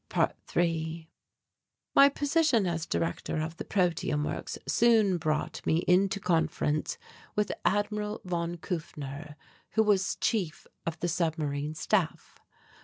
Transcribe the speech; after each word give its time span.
~3~ 0.09 1.05
My 1.93 2.09
position 2.09 2.65
as 2.65 2.87
director 2.87 3.37
of 3.39 3.57
the 3.57 3.63
protium 3.63 4.23
works 4.25 4.57
soon 4.67 5.19
brought 5.19 5.63
me 5.63 5.83
into 5.87 6.19
conference 6.19 6.97
with 7.35 7.51
Admiral 7.65 8.19
von 8.25 8.57
Kufner 8.57 9.35
who 9.73 9.83
was 9.83 10.15
Chief 10.15 10.65
of 10.87 10.99
the 11.01 11.07
Submarine 11.07 11.75
Staff. 11.75 12.39